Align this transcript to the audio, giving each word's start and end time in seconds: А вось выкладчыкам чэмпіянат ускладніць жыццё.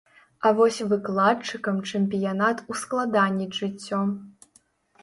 А 0.45 0.51
вось 0.59 0.79
выкладчыкам 0.93 1.77
чэмпіянат 1.91 2.65
ускладніць 2.77 3.55
жыццё. 3.61 4.07